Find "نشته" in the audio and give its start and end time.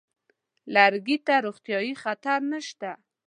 2.51-2.89